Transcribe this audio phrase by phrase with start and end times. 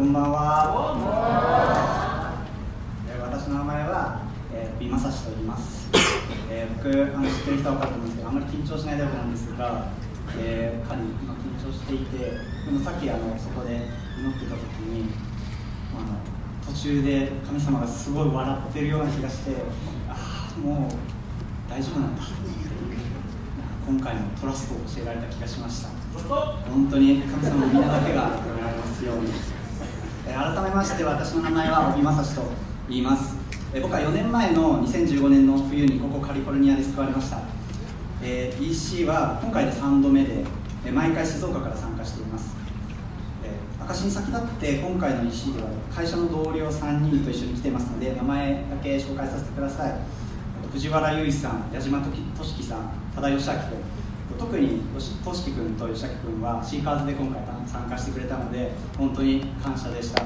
[0.00, 0.40] こんばんは。
[3.20, 5.90] 私の名前は、えー、ビマサシと言います。
[6.48, 9.92] えー僕あの知ってる人は分かると思うんですけど、あんまり緊張しないタイプなんですが、
[10.40, 12.16] えー、かなり今緊張していて、
[12.64, 15.12] でもさっきあのそこで祈ってた時に、
[15.92, 16.16] あの
[16.64, 19.52] 途中で神様がすごい笑ってるような気がして、
[20.08, 20.96] ああもう
[21.68, 22.24] 大丈夫なんだ
[23.84, 25.92] 今回のトラストを教えられた気がしました。
[26.72, 29.59] 本当に神様の皆だけが認められますように。
[30.32, 32.42] 改めまして私の名前は帯正史と
[32.88, 33.34] 言います、
[33.82, 37.40] 僕は4年前の2015年の冬にここカリフォルニアで救われました、
[38.22, 40.44] え、ec は今回で3度目で、
[40.92, 42.54] 毎回静岡から参加しています、
[43.44, 49.94] えー証に先立って今回の EC では会社の同僚3人と一緒に来ていますので名前だけ紹介させてください。
[50.72, 53.60] 藤原優衣さん矢島俊樹さん多田義明君
[54.40, 54.98] 特にと
[55.34, 60.22] しき君と吉明君はシーカーズで今回参加してくれたので本当に感謝でした。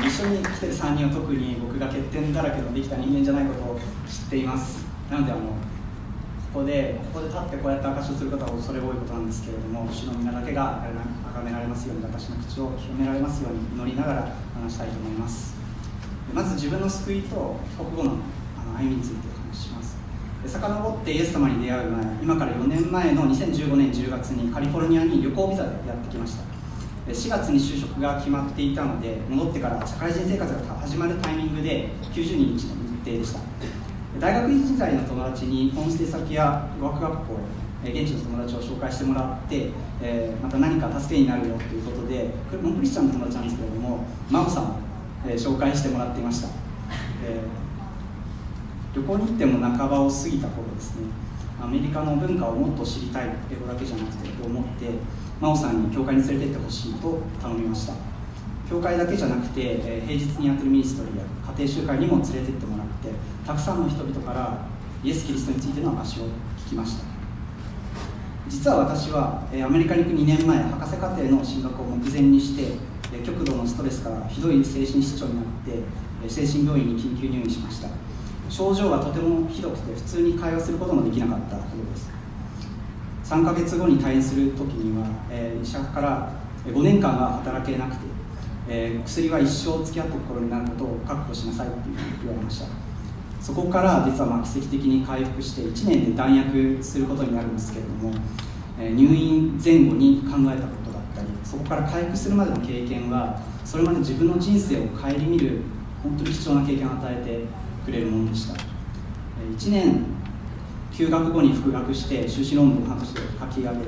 [0.00, 4.86] 一緒に来てる3人は特に僕が欠点だらけのできた人間じゃないことを知っています。
[5.10, 10.86] なのであのここでここで立ってこうやって証しをすることは恐れ多いことなんですけれども主の皆だけが
[11.34, 15.63] 崇められますように私の口を広められますように祈りながら話したいと思います。
[16.34, 18.10] まず自分の救いと帰国後の
[18.58, 19.96] あの歩みについてお話しします。
[20.46, 26.42] 遡ってイエス様に出会う前今から4年前の2015年10月にカリフォルニアに旅行ビザでやってきました。
[27.06, 33.40] 4月に就職が決まっていたので戻ってから社会人生活が始まるタイミングで90日の日程でした。
[34.18, 37.38] 大学院時代の友達にホームステイ先や語学学校
[37.84, 39.68] 現地の友達を紹介してもらって、
[40.00, 42.30] えまた何か助けになるよということで
[42.62, 44.76] ノンクリスチャンの友達なんですけれども真央さん、
[45.26, 46.48] えー紹介してもらっていました、
[47.24, 47.64] えー
[48.94, 51.06] 旅行に行っても半ばを過ぎた頃ですね。
[51.60, 54.88] アメリカの文化をもっと知りたい英語だけじゃなくてと思って
[55.40, 57.94] 真央さんに教会に連れてってほしいと頼みました。
[58.70, 61.24] 教会だけじゃなくて、えー平日にやってるミニストリーや
[61.56, 63.10] 家庭集会にも連れてってもらって
[63.44, 64.66] たくさんの人々から
[65.02, 66.26] イエス・キリストについての話を
[66.64, 67.04] 聞きました。
[68.48, 72.76] 実は私は、えアメリカに行く2年前博士課程の進学を目前にして、
[73.64, 75.72] のストレスからひどい精神失調になって、
[76.24, 77.88] え精神病院に緊急入院しました。
[78.50, 82.10] 症状がとてもひどくて普通に会話することもできなかったほどです。
[83.24, 86.30] 3ヶ月後に退院する時には、えー医者から
[86.66, 87.98] 5年間は働けなくて、
[88.68, 92.66] えー薬は一生付き合っていく頃になることを覚悟しなさいっていうふうに言われました。
[93.40, 98.12] そこから実はまあ奇跡的に回復して1年で弾薬することになるんですけれども、
[98.78, 100.83] えー入院前後に考えたこと。
[101.14, 105.60] ったりそこから回復するまでの経験はそれまで自分の人生を顧みる
[106.02, 107.44] 本当に貴重な経験を与えて
[107.84, 108.54] くれるものでした。
[108.54, 110.04] 1年
[110.92, 113.80] 休学後に復学して修士論文を半年で書き上げ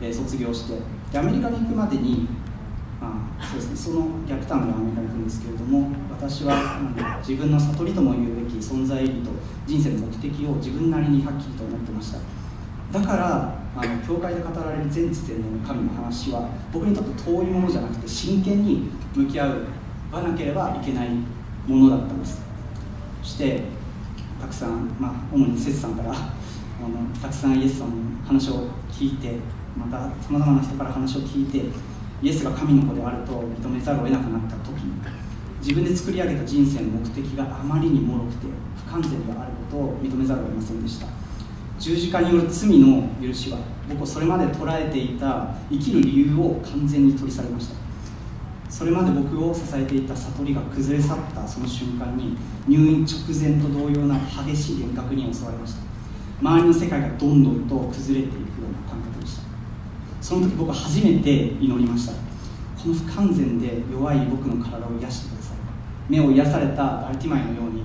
[0.00, 0.78] て、卒業して
[1.12, 2.26] でアメリカに行くまでに、
[3.00, 6.80] まあそうですね、その逆ターンでアメリカに行くんですけれども私は
[7.20, 9.30] 自分の悟りとも言うべき存在意義と
[9.66, 12.18] 人生の目的を自分なりにはっきりと思ってました。
[12.98, 19.48] だからあの教会で語られる全知全能の神の話は僕にとって遠いものじゃなくて真剣に向き合
[20.12, 21.08] わなければいけない
[21.66, 22.40] ものだったんです。
[23.22, 23.62] そして
[24.40, 29.36] たくさん、まあ、主に節さんからあのたくさんイエスさんの話を聞いて
[29.76, 31.64] またさまざまな人から話を聞いて
[32.22, 34.92] イエスが神の子であると認めざるを得なくなった時に
[35.60, 38.46] 自分で作り上げた人生の目的があまりにもろくて
[38.86, 41.23] 不完全であることを認めざるを得ませんでした。
[41.78, 43.58] 十字架による罪の許しは
[43.88, 47.74] 僕をそれまで捉えていた生きる理由を完全に取り去りました。
[48.70, 52.36] それまで僕を支えていた悟りが崩れ去ったその瞬間に
[52.66, 55.82] 入院直前と同様な激しい幻覚に襲われました。
[56.40, 59.42] 周りの世界がどんどんと崩れていくような感覚でした。
[60.20, 61.30] その時僕は初めて
[61.60, 62.12] 祈りました。
[62.12, 65.56] この不完全で弱い僕の体を癒してください。
[66.08, 67.82] 目を癒されたバルティマイのように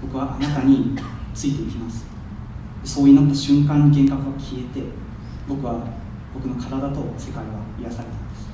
[0.00, 0.96] 僕はあなたに
[1.34, 2.06] ついていきます。
[2.84, 4.82] そう祈った瞬間に幻覚は消えて
[5.48, 5.86] 僕は
[6.34, 8.48] 僕の体と世界は癒されたんです。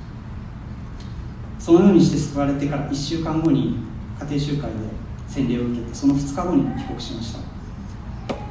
[1.59, 3.79] そのようにして救われてから1週間後に
[4.21, 4.69] 家庭集会で
[5.29, 7.41] 洗礼を受けてその2日後に帰国しました。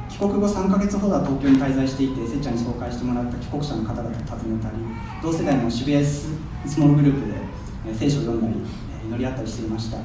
[0.08, 4.16] 帰国後3ヶ月ほどは東京に滞在していてせっちゃんに紹介してもらった帰国者の方々を訪
[4.46, 4.76] ねたり
[5.20, 6.28] 同世代の渋谷ス
[6.64, 8.54] スモールグループで聖書を読んだり
[9.02, 9.98] えー祈り合ったりしていました。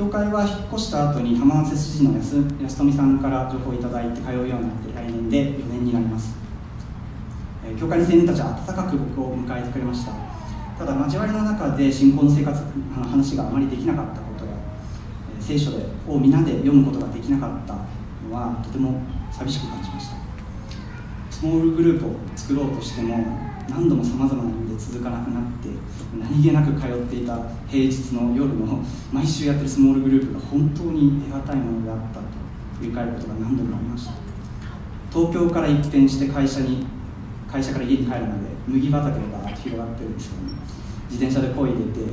[0.00, 6.36] 教会は引っ越した後に浜松筋の安安富さんから情報をいただいて通うようになって来年で4年になります。
[7.68, 10.12] え教会の青年たちは温かく僕を迎えてくれました。
[10.78, 12.62] ただ交わりの中で信仰の生活
[12.96, 14.52] の話があまりできなかったことや
[15.38, 15.72] え聖書
[16.08, 20.16] を皆で読むことができなかったのはとても寂しく感じました。
[21.30, 25.68] スモールグループを作ろうとしても何度もさまざまな理由で続かなくなって
[26.18, 27.38] 何気なく通っていた
[27.68, 28.82] 平日の夜の
[29.12, 32.26] 毎週やってるスモールグループが本当に得難いものであったと
[32.80, 34.12] 振り返ることが何度もありました。
[35.12, 36.86] 東京から一転して会社に
[37.50, 39.02] 会社から家に帰るまで麦畑
[39.32, 40.52] が広がってるんですよね
[41.10, 42.06] 自転車で漕いでて、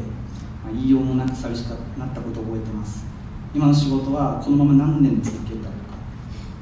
[0.63, 3.05] まあ、言いようもなく寂しくなったことを覚えてます。
[3.53, 5.97] 今の仕事はこのまま何年続けるだろうか。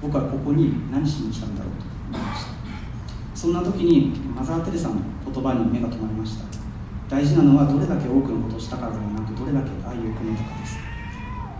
[0.02, 1.75] 僕はここに何しに来たんだろう。
[3.36, 4.96] そんな時にマザー・テレサの
[5.26, 6.46] 言葉に目が留まりました。
[7.10, 10.78] 大事なのはどれだけ多くのことをしたかではなくどれだけ愛を込めたかです。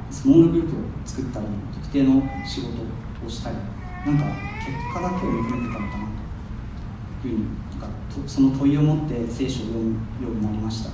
[0.10, 2.70] スモールグループを作ったり特定の仕事
[3.26, 3.58] をしたり
[4.06, 4.26] なんか
[4.64, 6.08] 結果だけを求めてたのかな
[7.22, 7.46] というふうに
[7.80, 7.96] なんか
[8.26, 9.94] その問いを持って聖書を読む
[10.24, 10.92] ようになりました。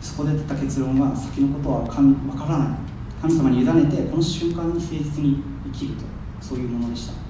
[0.00, 2.78] そこで出た結論は先のことは分からない。
[3.22, 6.04] 神様に委ねてこの瞬間に誠実に生きると
[6.40, 7.29] そういうものでした。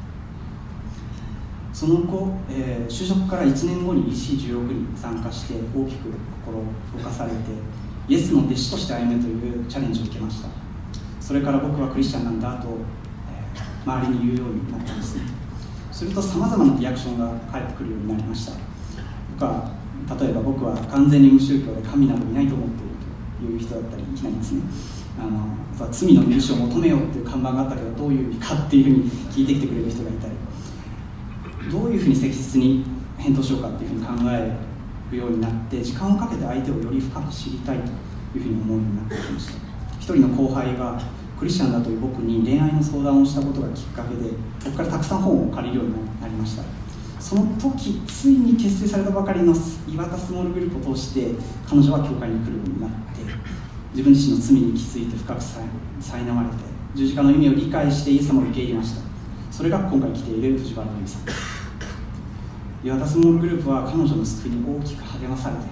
[1.80, 6.10] その後、えー、就職から1年後に EC16 に参加して大きく
[6.44, 7.36] 心を動かされて
[8.06, 10.50] イエスの弟子として歩むというチャレンジを受けました。
[11.22, 15.22] それから僕はクリスチャンなんだと、えー、周りに言うようになったんですね。
[15.90, 18.52] するとさまざまなリアクションが返ってくるようになりました。
[19.38, 19.72] 僕は
[20.20, 24.60] 例えば僕は完全に無宗教で神などいないと思っているという人だったりいきなりですね。
[25.18, 30.34] あの罪の許しを求めようっていう看板があったけどどういう意味かっていうふうに聞いてきてくれる人がいたり。
[31.68, 32.84] どういうふうに適切に
[33.18, 34.56] 返答しようかっていうふうに考え
[35.10, 39.52] るようになって時間をかけて相手をより深く知りたいというふうに思うようになってきました。
[39.98, 41.00] 一人の後輩が
[41.38, 44.30] クリスチャンだという僕に恋愛の相談をしたことがきっかけで
[44.64, 46.62] 僕からたくさん本を借りるようになりました。
[47.18, 49.54] その時ついに結成されたばかりの
[49.86, 51.34] 岩田スモールグループを通して
[51.68, 53.20] 彼女は教会に来るようになって
[53.92, 55.60] 自分自身の罪に気づいて深くさ
[56.18, 56.54] いなまれて
[56.94, 59.02] 十字架の意味を理解してイエス様を受け入れました。
[59.50, 61.49] それが今回来ている藤原由さん
[62.82, 65.62] 岩田スモールグループは彼女の救いに大きく励まされて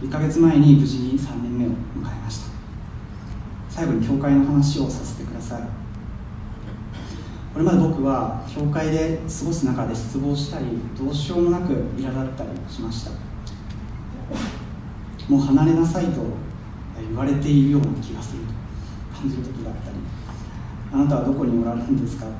[0.00, 2.50] 1ヶ月前に無事に3年目を迎えました。
[3.68, 5.62] 最後に教会の話をさせてください。
[7.52, 10.66] これまで僕は教会で過ごす中で失望したり
[10.96, 13.10] どうしようもなく苛立ったりしました。
[15.28, 16.22] もう離れなさいと
[17.08, 19.96] 言われているような気がすると感じる時だったり
[20.92, 22.26] あなたはどこにおられるんですか？
[22.26, 22.34] って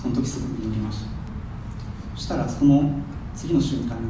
[0.00, 1.11] その時すごく祈りました。
[2.14, 2.90] そしたらその
[3.34, 4.00] 次の瞬間に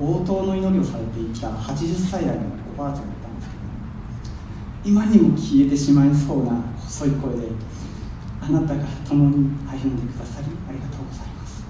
[0.00, 2.42] 応答の祈りをされていた80歳代の
[2.74, 3.56] おばあちゃんがいたんですけ
[4.90, 6.52] ど今にも消えてしまいそうな
[6.84, 7.48] 細い声で
[8.42, 9.34] あなたが共に
[9.66, 11.64] 歩んでくださりありがとうございます。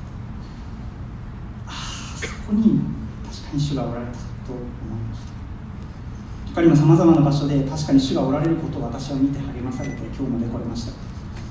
[1.66, 1.72] ああ
[2.16, 2.80] そこに
[3.24, 4.18] 確かに主がおられたと
[4.52, 4.64] 思い
[5.08, 6.54] ました。
[6.54, 10.92] 他にもさまざまな場所で確かに主がおられることを私は見て励まされて今日まで来れました。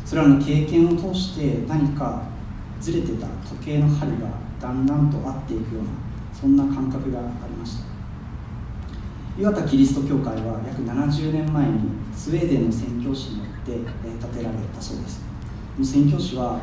[0.06, 2.24] それらの経験を通して何か
[2.84, 4.28] ずれてた時計の針が
[4.60, 5.90] だんだんと合っていくような
[6.34, 7.86] そんな感覚がありました。
[9.40, 11.80] 岩田キリスト教会は約70年前に
[12.14, 13.84] スウェーデンの宣教師によって建
[14.32, 15.22] てられたそうです。
[15.22, 16.60] この宣教師は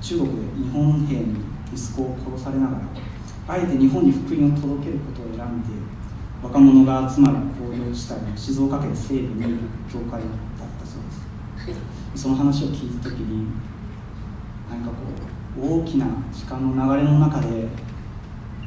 [0.00, 1.40] 中国で日本兵に
[1.74, 2.82] 息子を殺されながら
[3.48, 5.68] あえて日本に福音を届けることを選んで
[6.42, 9.58] 若者が集まる工業地帯の静岡県西部にいる
[9.92, 10.22] 教会だっ
[10.78, 11.02] たそう
[11.66, 12.22] です。
[12.22, 13.46] その話を聞いた時に
[14.72, 14.96] 何かこ
[15.60, 17.68] う大きな時間の流れの中で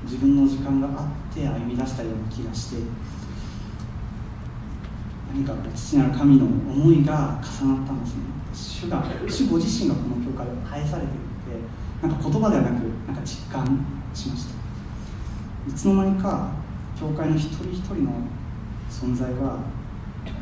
[0.03, 2.83] 自分の時間があって歩み出したような気がして
[5.33, 8.21] 何か父なる神の思いが重なったんですね。
[8.53, 11.23] 主が主ご自身がこの教会を愛されている
[12.07, 13.65] のでなんか言葉ではなくなんか実感
[14.13, 14.55] しました。
[15.67, 16.51] いつの間にか
[16.97, 18.11] 教会の一人一人の
[18.89, 19.57] 存在は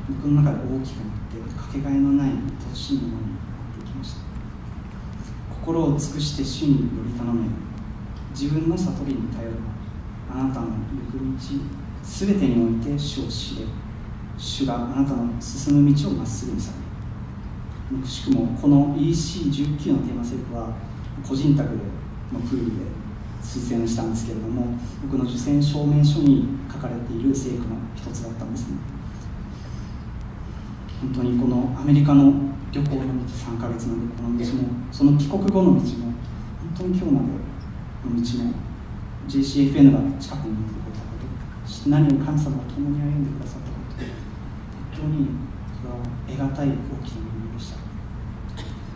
[0.09, 3.21] 僕の中で大きくなってかけがえのない愛しいものになっ
[3.79, 4.22] ていきました。
[5.63, 7.47] 心を尽くして主により頼め。
[8.37, 9.55] 自分の悟りに頼る。
[10.29, 10.73] あなたの行
[11.09, 11.63] く道
[12.03, 13.65] すべてにおいて主を知れ。
[14.37, 16.73] 主があなたの進む道をまっすぐにさ
[17.91, 20.73] れくしくもこの EC19 のテーマセリフは
[21.25, 21.75] 個人宅で
[22.33, 22.71] のプールで
[23.41, 28.77] 推薦したんですけれども僕の受選証明書に書かれている聖句の一つだったんですね。
[31.03, 32.31] 本当にこのアメリカの
[32.71, 35.83] 旅行の道3ヶ月の旅行の道もその帰国後の道も本
[36.77, 37.27] 当に今日まで
[38.07, 38.53] の道も
[39.27, 44.05] JCFN が近くにいてくれたこと何を神様が共に歩んでくださったこと
[44.95, 45.27] 本当に
[45.75, 47.77] それは得難い大きなものでした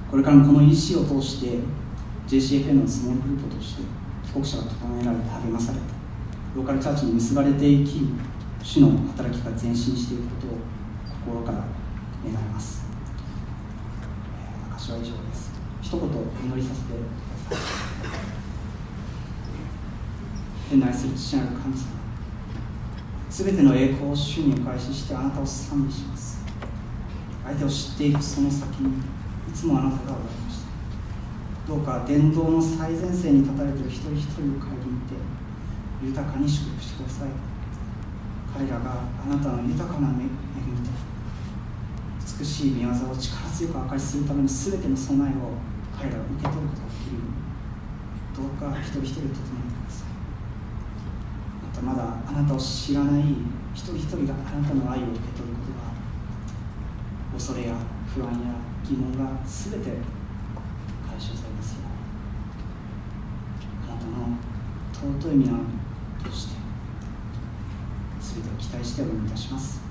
[0.09, 1.59] これからもこの EC を通して
[2.25, 3.83] JCFN のスモールグループとして
[4.25, 5.83] 帰国者が整えられて励まされて
[6.55, 8.07] ローカルチャーチに結ばれていき
[8.63, 10.57] 主の働きが前進していくことを
[11.27, 11.76] 心から
[12.33, 12.85] 願います。
[14.77, 15.51] 証は以上です。
[15.81, 16.87] 一言祈りさせて。
[17.47, 17.67] ください
[20.69, 21.79] 天の愛する父なる神様。
[23.29, 26.43] すべての栄光を主にお返ししてあなたを賛美します。
[27.45, 30.67] 相手を知っていくその先にいつもあなたがおられました。
[31.73, 35.15] どうか伝道の最前線に立たれている一人一人を顧みて
[36.03, 37.29] 豊かに祝福してください。
[38.53, 40.27] 彼らがあなたの豊かな恵みと
[42.39, 45.57] 美しい見業を力強く明かりするための全ての備えを
[45.97, 47.17] 彼らが受け取ることができる。
[47.17, 50.07] ようどうか一人一人整えてください。
[51.65, 53.23] またまだあなたを知らない
[53.73, 55.89] 一人一人があなたの愛を受け取ることが
[57.33, 57.73] 恐れや
[58.13, 58.53] 不安や
[58.85, 59.97] 疑問が全て解
[61.17, 61.89] 消されますよう
[63.65, 63.89] に。
[63.89, 64.37] あなたの
[64.93, 65.57] 尊い皆
[66.23, 66.55] として
[68.21, 69.86] 全てを期待してお願いいたします。